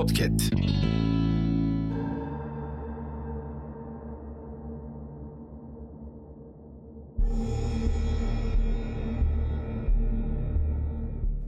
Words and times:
Podcast. 0.00 0.52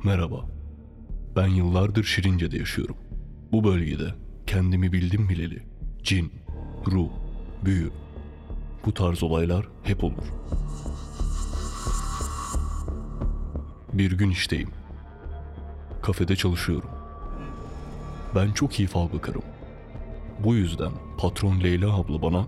Merhaba. 0.04 0.48
Ben 1.36 1.46
yıllardır 1.46 2.04
Şirince'de 2.04 2.58
yaşıyorum. 2.58 2.96
Bu 3.52 3.64
bölgede 3.64 4.14
kendimi 4.46 4.92
bildim 4.92 5.28
bileli 5.28 5.66
cin, 6.02 6.32
ruh, 6.86 7.10
büyü 7.64 7.90
bu 8.86 8.94
tarz 8.94 9.22
olaylar 9.22 9.68
hep 9.82 10.04
olur. 10.04 10.32
Bir 13.92 14.12
gün 14.12 14.30
işteyim. 14.30 14.70
Kafede 16.02 16.36
çalışıyorum. 16.36 17.01
Ben 18.34 18.52
çok 18.52 18.80
iyi 18.80 18.88
fal 18.88 19.12
bakarım. 19.12 19.42
Bu 20.44 20.54
yüzden 20.54 20.92
patron 21.18 21.60
Leyla 21.60 21.96
abla 21.96 22.22
bana 22.22 22.46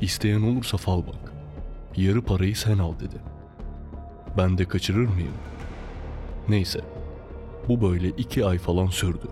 isteyen 0.00 0.42
olursa 0.42 0.76
fal 0.76 0.98
bak. 1.06 1.32
Yarı 1.96 2.22
parayı 2.22 2.56
sen 2.56 2.78
al 2.78 2.92
dedi. 3.00 3.16
Ben 4.38 4.58
de 4.58 4.64
kaçırır 4.64 5.08
mıyım? 5.08 5.34
Neyse. 6.48 6.80
Bu 7.68 7.80
böyle 7.80 8.08
iki 8.08 8.46
ay 8.46 8.58
falan 8.58 8.86
sürdü. 8.86 9.28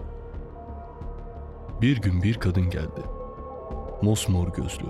Bir 1.81 2.01
gün 2.01 2.23
bir 2.23 2.35
kadın 2.35 2.71
geldi. 2.71 3.01
Mosmor 4.03 4.49
gözlü. 4.49 4.87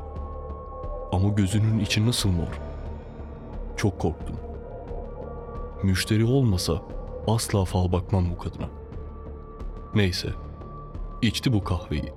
Ama 1.13 1.29
gözünün 1.29 1.79
içi 1.79 2.07
nasıl 2.07 2.29
mor? 2.29 2.61
Çok 3.77 3.99
korktum. 3.99 4.37
Müşteri 5.83 6.25
olmasa 6.25 6.83
asla 7.27 7.65
fal 7.65 7.93
bakmam 7.93 8.31
bu 8.31 8.39
kadına. 8.39 8.69
Neyse. 9.95 10.29
İçti 11.23 11.53
bu 11.53 11.65
kahveyi. 11.65 12.13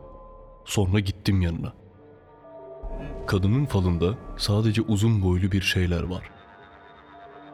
Sonra 0.66 1.00
gittim 1.00 1.42
yanına. 1.42 1.74
Kadının 3.28 3.66
falında 3.66 4.18
sadece 4.38 4.82
uzun 4.82 5.22
boylu 5.22 5.52
bir 5.52 5.62
şeyler 5.62 6.04
var. 6.04 6.30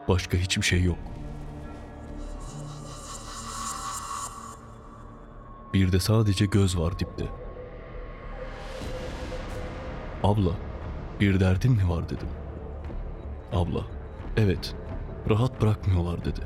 Başka 0.08 0.38
hiçbir 0.38 0.62
şey 0.62 0.82
yok. 0.82 0.98
Bir 5.74 5.92
de 5.92 6.00
sadece 6.00 6.46
göz 6.46 6.78
var 6.78 6.98
dipte. 6.98 7.24
Abla, 10.24 10.52
bir 11.20 11.40
derdin 11.40 11.72
mi 11.72 11.88
var 11.88 12.04
dedim. 12.04 12.28
Abla, 13.52 13.84
evet, 14.36 14.74
rahat 15.30 15.62
bırakmıyorlar 15.62 16.24
dedi. 16.24 16.40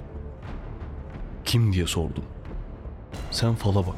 Kim 1.45 1.73
diye 1.73 1.87
sordum. 1.87 2.25
Sen 3.31 3.55
fala 3.55 3.87
bak, 3.87 3.97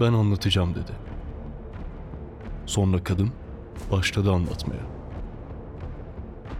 ben 0.00 0.12
anlatacağım 0.12 0.74
dedi. 0.74 0.92
Sonra 2.66 3.04
kadın 3.04 3.32
başladı 3.92 4.32
anlatmaya. 4.32 4.82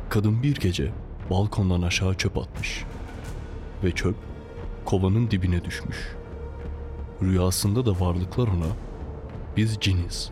Kadın 0.09 0.43
bir 0.43 0.57
gece 0.57 0.93
balkondan 1.31 1.83
aşağı 1.83 2.15
çöp 2.15 2.39
atmış. 2.39 2.85
Ve 3.85 3.93
çöp 3.93 4.17
kovanın 4.85 5.31
dibine 5.31 5.65
düşmüş. 5.65 6.17
Rüyasında 7.23 7.87
da 7.87 8.01
varlıklar 8.01 8.49
ona 8.49 8.73
biz 9.57 9.79
ciniz. 9.81 10.31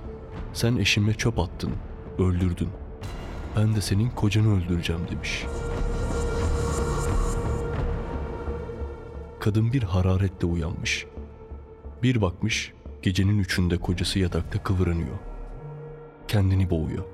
Sen 0.52 0.76
eşime 0.76 1.14
çöp 1.14 1.38
attın, 1.38 1.72
öldürdün. 2.18 2.68
Ben 3.56 3.74
de 3.74 3.80
senin 3.80 4.10
kocanı 4.10 4.56
öldüreceğim 4.56 5.02
demiş. 5.10 5.44
Kadın 9.40 9.72
bir 9.72 9.82
hararetle 9.82 10.46
uyanmış. 10.46 11.06
Bir 12.02 12.20
bakmış 12.20 12.72
gecenin 13.06 13.38
üçünde 13.38 13.78
kocası 13.78 14.18
yatakta 14.18 14.62
kıvranıyor. 14.62 15.16
Kendini 16.28 16.70
boğuyor. 16.70 17.04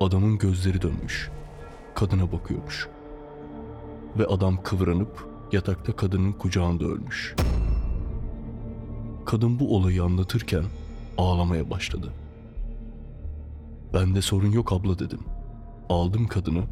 Adamın 0.00 0.38
gözleri 0.38 0.82
dönmüş. 0.82 1.30
Kadına 1.94 2.32
bakıyormuş. 2.32 2.88
Ve 4.18 4.26
adam 4.26 4.62
kıvranıp 4.62 5.28
yatakta 5.52 5.96
kadının 5.96 6.32
kucağında 6.32 6.84
ölmüş. 6.84 7.34
Kadın 9.26 9.58
bu 9.60 9.76
olayı 9.76 10.02
anlatırken 10.02 10.64
ağlamaya 11.18 11.70
başladı. 11.70 12.12
Ben 13.94 14.14
de 14.14 14.22
sorun 14.22 14.50
yok 14.50 14.72
abla 14.72 14.98
dedim. 14.98 15.20
Aldım 15.88 16.26
kadını, 16.26 16.64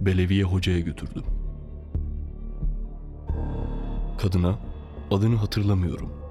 Beleviye 0.00 0.44
hocaya 0.44 0.80
götürdüm. 0.80 1.24
Kadına 4.18 4.58
adını 5.10 5.36
hatırlamıyorum. 5.36 6.27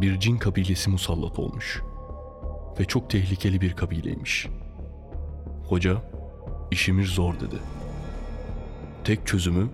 Bir 0.00 0.20
cin 0.20 0.38
kabilesi 0.38 0.90
musallat 0.90 1.38
olmuş. 1.38 1.82
Ve 2.80 2.84
çok 2.84 3.10
tehlikeli 3.10 3.60
bir 3.60 3.76
kabileymiş. 3.76 4.46
Hoca, 5.68 6.02
işimiz 6.70 7.08
zor 7.08 7.34
dedi. 7.34 7.56
Tek 9.04 9.26
çözümü 9.26 9.68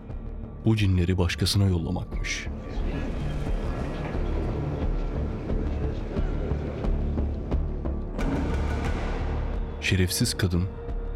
bu 0.65 0.77
cinleri 0.77 1.19
başkasına 1.19 1.67
yollamakmış.'' 1.67 2.63
Şerefsiz 9.93 10.35
kadın 10.35 10.65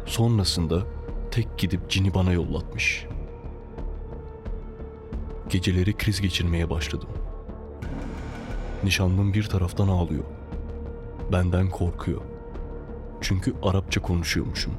sonrasında 0.05 0.83
tek 1.31 1.57
gidip 1.57 1.89
cini 1.89 2.13
bana 2.13 2.31
yollatmış. 2.31 3.05
Geceleri 5.49 5.97
kriz 5.97 6.21
geçirmeye 6.21 6.69
başladım. 6.69 7.09
Nişanlım 8.83 9.33
bir 9.33 9.43
taraftan 9.43 9.87
ağlıyor. 9.87 10.23
Benden 11.31 11.69
korkuyor. 11.69 12.21
Çünkü 13.21 13.53
Arapça 13.63 14.01
konuşuyormuşum. 14.01 14.73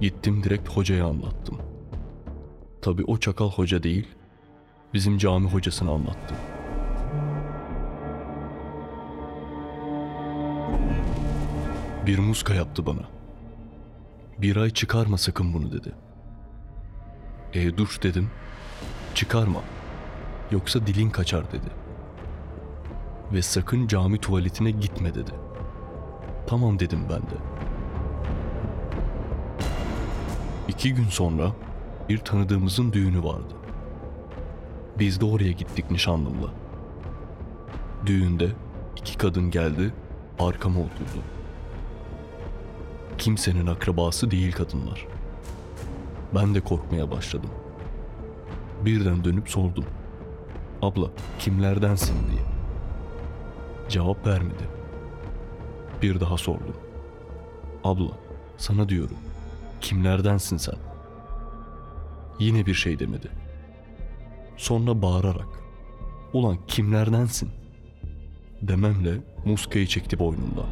Gittim 0.00 0.42
direkt 0.42 0.68
hocaya 0.68 1.06
anlattım. 1.06 1.58
Tabi 2.82 3.04
o 3.04 3.18
çakal 3.18 3.50
hoca 3.50 3.82
değil, 3.82 4.08
bizim 4.94 5.18
cami 5.18 5.48
hocasını 5.48 5.90
anlattım. 5.90 6.36
Bir 12.06 12.18
muska 12.18 12.54
yaptı 12.54 12.86
bana. 12.86 13.02
Bir 14.38 14.56
ay 14.56 14.70
çıkarma 14.70 15.18
sakın 15.18 15.54
bunu 15.54 15.72
dedi. 15.72 15.92
E 17.54 17.76
dur 17.76 17.98
dedim. 18.02 18.30
Çıkarma. 19.14 19.60
Yoksa 20.50 20.86
dilin 20.86 21.10
kaçar 21.10 21.52
dedi. 21.52 21.85
Ve 23.32 23.42
sakın 23.42 23.86
cami 23.86 24.18
tuvaletine 24.18 24.70
gitme 24.70 25.14
dedi. 25.14 25.30
Tamam 26.46 26.78
dedim 26.78 27.00
ben 27.10 27.22
de. 27.22 27.36
İki 30.68 30.94
gün 30.94 31.04
sonra 31.04 31.52
bir 32.08 32.18
tanıdığımızın 32.18 32.92
düğünü 32.92 33.24
vardı. 33.24 33.54
Biz 34.98 35.20
de 35.20 35.24
oraya 35.24 35.52
gittik 35.52 35.90
nişanlımla. 35.90 36.48
Düğünde 38.06 38.48
iki 38.96 39.18
kadın 39.18 39.50
geldi, 39.50 39.92
arkama 40.38 40.80
oturdu. 40.80 41.22
Kimsenin 43.18 43.66
akrabası 43.66 44.30
değil 44.30 44.52
kadınlar. 44.52 45.06
Ben 46.34 46.54
de 46.54 46.60
korkmaya 46.60 47.10
başladım. 47.10 47.50
Birden 48.84 49.24
dönüp 49.24 49.48
sordum. 49.48 49.84
Abla 50.82 51.10
kimlerdensin 51.38 52.16
diye. 52.30 52.55
Cevap 53.88 54.26
vermedi. 54.26 54.68
Bir 56.02 56.20
daha 56.20 56.36
sordum. 56.36 56.76
Abla 57.84 58.10
sana 58.56 58.88
diyorum. 58.88 59.16
Kimlerdensin 59.80 60.56
sen? 60.56 60.74
Yine 62.38 62.66
bir 62.66 62.74
şey 62.74 62.98
demedi. 62.98 63.28
Sonra 64.56 65.02
bağırarak. 65.02 65.48
Ulan 66.32 66.56
kimlerdensin? 66.68 67.50
Dememle 68.62 69.14
muskayı 69.44 69.86
çekti 69.86 70.18
boynundan. 70.18 70.66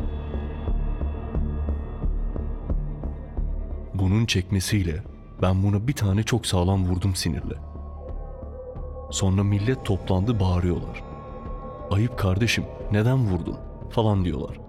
Bunun 3.94 4.26
çekmesiyle 4.26 5.02
ben 5.42 5.62
buna 5.62 5.88
bir 5.88 5.92
tane 5.92 6.22
çok 6.22 6.46
sağlam 6.46 6.84
vurdum 6.84 7.14
sinirle. 7.14 7.54
Sonra 9.10 9.44
millet 9.44 9.84
toplandı 9.84 10.40
bağırıyorlar. 10.40 11.13
Ayıp 11.90 12.18
kardeşim 12.18 12.64
neden 12.92 13.26
vurdun 13.26 13.56
falan 13.90 14.24
diyorlar. 14.24 14.60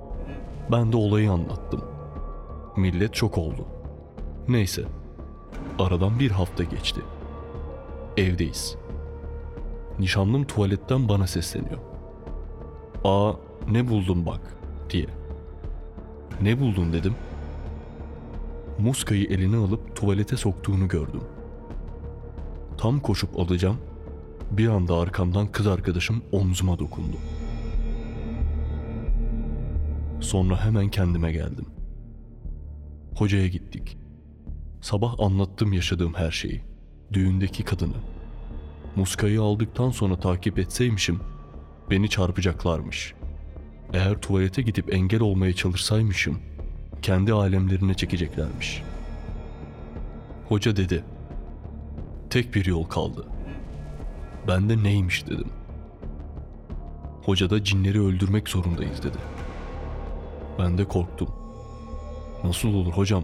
Ben 0.71 0.91
de 0.91 0.97
olayı 0.97 1.31
anlattım. 1.31 1.81
Millet 2.77 3.13
çok 3.13 3.37
oldu. 3.37 3.65
Neyse. 4.47 4.83
Aradan 5.79 6.19
bir 6.19 6.31
hafta 6.31 6.63
geçti. 6.63 7.01
Evdeyiz. 8.17 8.75
Nişanlım 9.99 10.43
tuvaletten 10.43 11.09
bana 11.09 11.27
sesleniyor. 11.27 11.79
Aa 13.03 13.31
ne 13.71 13.87
buldun 13.87 14.25
bak 14.25 14.57
diye. 14.89 15.05
Ne 16.41 16.59
buldun 16.59 16.93
dedim. 16.93 17.15
Muskayı 18.79 19.25
eline 19.25 19.57
alıp 19.57 19.95
tuvalete 19.95 20.37
soktuğunu 20.37 20.87
gördüm. 20.87 21.21
Tam 22.77 22.99
koşup 22.99 23.39
alacağım. 23.39 23.77
Bir 24.51 24.67
anda 24.67 24.95
arkamdan 24.95 25.51
kız 25.51 25.67
arkadaşım 25.67 26.23
omzuma 26.31 26.79
dokundu. 26.79 27.17
Sonra 30.19 30.65
hemen 30.65 30.89
kendime 30.89 31.31
geldim. 31.31 31.65
Hocaya 33.15 33.47
gittik. 33.47 33.97
Sabah 34.81 35.19
anlattım 35.19 35.73
yaşadığım 35.73 36.13
her 36.13 36.31
şeyi. 36.31 36.61
Düğündeki 37.13 37.63
kadını. 37.63 37.97
Muskayı 38.95 39.41
aldıktan 39.41 39.89
sonra 39.89 40.19
takip 40.19 40.59
etseymişim 40.59 41.19
beni 41.89 42.09
çarpacaklarmış. 42.09 43.13
Eğer 43.93 44.21
tuvalete 44.21 44.61
gidip 44.61 44.93
engel 44.93 45.21
olmaya 45.21 45.53
çalışsaymışım 45.53 46.39
kendi 47.01 47.33
alemlerine 47.33 47.93
çekeceklermiş. 47.93 48.83
Hoca 50.49 50.75
dedi. 50.75 51.03
Tek 52.29 52.55
bir 52.55 52.65
yol 52.65 52.83
kaldı. 52.83 53.25
Ben 54.47 54.69
de 54.69 54.83
neymiş 54.83 55.27
dedim. 55.27 55.47
Hoca 57.23 57.49
da 57.49 57.63
cinleri 57.63 58.01
öldürmek 58.01 58.49
zorundayız 58.49 59.03
dedi. 59.03 59.17
Ben 60.59 60.77
de 60.77 60.85
korktum. 60.85 61.29
Nasıl 62.43 62.73
olur 62.73 62.93
hocam? 62.93 63.23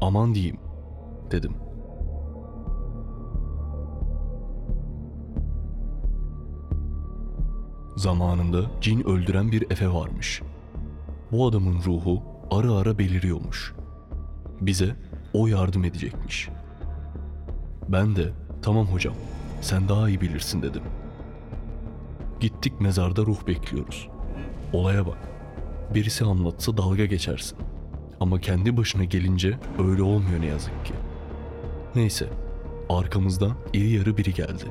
Aman 0.00 0.34
diyeyim 0.34 0.56
dedim. 1.30 1.54
Zamanında 7.96 8.62
cin 8.80 9.06
öldüren 9.06 9.52
bir 9.52 9.70
Efe 9.70 9.92
varmış. 9.92 10.42
Bu 11.32 11.46
adamın 11.46 11.82
ruhu 11.86 12.22
ara 12.50 12.72
ara 12.72 12.98
beliriyormuş. 12.98 13.74
Bize 14.60 14.96
o 15.32 15.46
yardım 15.46 15.84
edecekmiş. 15.84 16.48
Ben 17.88 18.16
de 18.16 18.32
tamam 18.62 18.86
hocam 18.86 19.14
sen 19.60 19.88
daha 19.88 20.08
iyi 20.08 20.20
bilirsin 20.20 20.62
dedim. 20.62 20.82
Gittik 22.40 22.80
mezarda 22.80 23.22
ruh 23.22 23.46
bekliyoruz. 23.46 24.08
Olaya 24.72 25.06
bak. 25.06 25.18
Birisi 25.94 26.24
anlatsa 26.24 26.76
dalga 26.76 27.04
geçersin. 27.04 27.58
Ama 28.20 28.40
kendi 28.40 28.76
başına 28.76 29.04
gelince 29.04 29.58
öyle 29.78 30.02
olmuyor 30.02 30.40
ne 30.40 30.46
yazık 30.46 30.84
ki. 30.84 30.94
Neyse, 31.94 32.28
arkamızdan 32.88 33.52
iri 33.72 33.90
yarı 33.90 34.16
biri 34.16 34.34
geldi. 34.34 34.64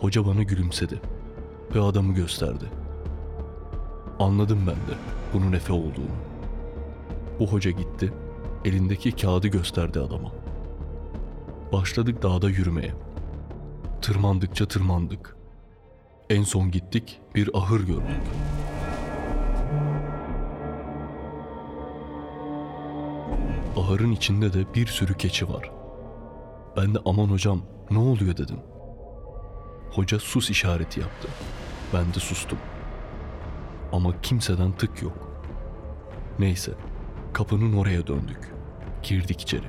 Hoca 0.00 0.26
bana 0.26 0.42
gülümsedi 0.42 1.00
ve 1.74 1.80
adamı 1.80 2.14
gösterdi. 2.14 2.64
Anladım 4.18 4.58
ben 4.60 4.74
de 4.74 4.98
bunun 5.34 5.52
Efe 5.52 5.72
olduğunu. 5.72 6.16
Bu 7.40 7.46
hoca 7.46 7.70
gitti, 7.70 8.12
elindeki 8.64 9.12
kağıdı 9.12 9.48
gösterdi 9.48 10.00
adama. 10.00 10.32
Başladık 11.72 12.22
dağda 12.22 12.50
yürümeye. 12.50 12.94
Tırmandıkça 14.02 14.68
tırmandık. 14.68 15.36
En 16.30 16.42
son 16.42 16.70
gittik 16.70 17.20
bir 17.34 17.50
ahır 17.54 17.80
gördük. 17.80 18.20
Ahırın 23.76 24.12
içinde 24.12 24.52
de 24.52 24.74
bir 24.74 24.86
sürü 24.86 25.16
keçi 25.16 25.48
var. 25.48 25.70
Ben 26.76 26.94
de 26.94 26.98
aman 27.04 27.26
hocam 27.26 27.62
ne 27.90 27.98
oluyor 27.98 28.36
dedim. 28.36 28.58
Hoca 29.90 30.18
sus 30.18 30.50
işareti 30.50 31.00
yaptı. 31.00 31.28
Ben 31.94 32.14
de 32.14 32.20
sustum. 32.20 32.58
Ama 33.92 34.20
kimseden 34.20 34.72
tık 34.72 35.02
yok. 35.02 35.42
Neyse, 36.38 36.72
kapının 37.32 37.76
oraya 37.76 38.06
döndük. 38.06 38.54
Girdik 39.02 39.40
içeri. 39.40 39.66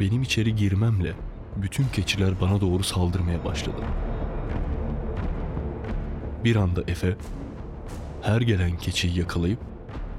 Benim 0.00 0.22
içeri 0.22 0.54
girmemle 0.54 1.14
bütün 1.56 1.84
keçiler 1.88 2.40
bana 2.40 2.60
doğru 2.60 2.82
saldırmaya 2.82 3.44
başladı. 3.44 3.80
Bir 6.44 6.56
anda 6.56 6.82
Efe 6.88 7.16
her 8.22 8.40
gelen 8.40 8.76
keçiyi 8.76 9.18
yakalayıp 9.18 9.58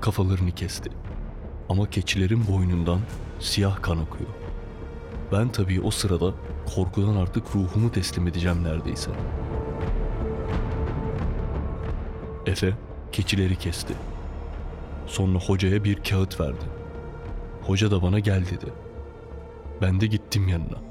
kafalarını 0.01 0.51
kesti. 0.51 0.89
Ama 1.69 1.89
keçilerin 1.89 2.47
boynundan 2.47 2.99
siyah 3.39 3.81
kan 3.81 3.97
akıyor. 3.97 4.29
Ben 5.31 5.49
tabii 5.49 5.81
o 5.81 5.91
sırada 5.91 6.33
korkudan 6.75 7.15
artık 7.15 7.55
ruhumu 7.55 7.91
teslim 7.91 8.27
edeceğim 8.27 8.63
neredeyse. 8.63 9.11
Efe 12.45 12.73
keçileri 13.11 13.55
kesti. 13.55 13.93
Sonra 15.07 15.39
hocaya 15.39 15.83
bir 15.83 16.03
kağıt 16.03 16.39
verdi. 16.39 16.65
Hoca 17.61 17.91
da 17.91 18.01
bana 18.01 18.19
gel 18.19 18.45
dedi. 18.45 18.73
Ben 19.81 20.01
de 20.01 20.07
gittim 20.07 20.47
yanına. 20.47 20.90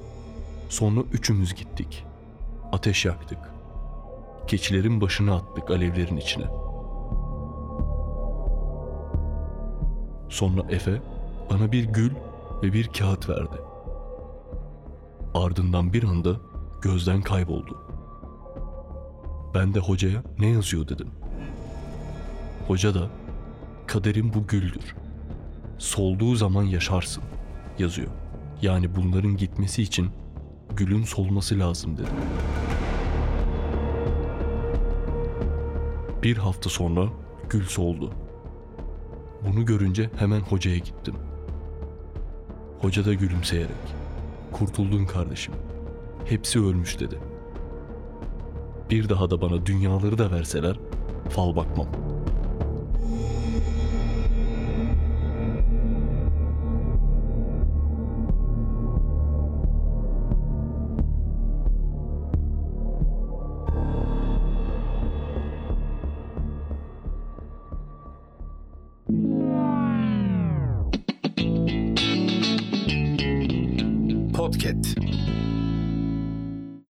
Sonra 0.71 1.01
üçümüz 1.13 1.55
gittik. 1.55 2.05
Ateş 2.73 3.05
yaktık. 3.05 3.39
Keçilerin 4.47 5.01
başını 5.01 5.35
attık 5.35 5.71
alevlerin 5.71 6.17
içine. 6.17 6.45
Sonra 10.29 10.63
Efe 10.69 11.03
bana 11.51 11.73
bir 11.73 11.85
gül 11.85 12.11
ve 12.63 12.73
bir 12.73 12.89
kağıt 12.89 13.29
verdi. 13.29 13.57
Ardından 15.35 15.93
bir 15.93 16.05
anda 16.05 16.37
gözden 16.83 17.23
kayboldu. 17.23 17.79
Ben 19.55 19.75
de 19.75 19.79
hocaya 19.79 20.23
ne 20.39 20.49
yazıyor 20.49 20.89
dedim. 20.89 21.11
Hoca 22.69 22.95
da 22.95 23.09
kaderin 23.87 24.35
bu 24.35 24.47
güldür. 24.47 24.97
Solduğu 25.79 26.35
zaman 26.35 26.63
yaşarsın 26.63 27.23
yazıyor. 27.79 28.11
Yani 28.63 28.97
bunların 28.97 29.37
gitmesi 29.37 29.83
için 29.83 30.11
gülün 30.77 31.03
solması 31.03 31.59
lazım 31.59 31.97
dedi. 31.97 32.09
Bir 36.23 36.37
hafta 36.37 36.71
sonra 36.71 37.09
gül 37.51 37.65
soldu. 37.65 38.13
Bunu 39.47 39.67
görünce 39.67 40.11
hemen 40.17 40.41
hocaya 40.41 40.79
gittim. 40.79 41.15
Hoca 42.81 43.05
da 43.05 43.15
gülümseyerek, 43.15 43.71
kurtuldun 44.53 45.05
kardeşim. 45.05 45.55
Hepsi 46.25 46.61
ölmüş 46.61 47.01
dedi. 47.01 47.19
Bir 48.91 49.09
daha 49.09 49.31
da 49.31 49.41
bana 49.41 49.67
dünyaları 49.67 50.19
da 50.19 50.31
verseler 50.31 50.77
fal 51.29 51.57
bakmam. 51.57 52.10